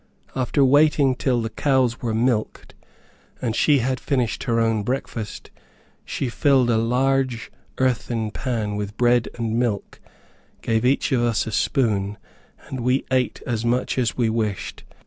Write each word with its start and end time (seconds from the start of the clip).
After 0.35 0.65
waiting 0.65 1.13
till 1.13 1.43
the 1.43 1.51
cows 1.51 2.01
were 2.01 2.15
milked, 2.15 2.73
and 3.39 3.55
she 3.55 3.77
had 3.77 3.99
finished 3.99 4.45
her 4.45 4.59
own 4.59 4.81
breakfast, 4.81 5.51
she 6.03 6.27
filled 6.27 6.71
a 6.71 6.77
large 6.77 7.51
earthen 7.77 8.31
pan 8.31 8.75
with 8.75 8.97
bread 8.97 9.29
and 9.35 9.59
milk, 9.59 9.99
gave 10.63 10.85
each 10.85 11.11
of 11.11 11.21
us 11.21 11.45
a 11.45 11.51
spoon, 11.51 12.17
and 12.67 12.79
we 12.79 13.05
ate 13.11 13.43
as 13.45 13.63
much 13.63 13.99
as 13.99 14.17
we 14.17 14.27
wished. 14.27 14.83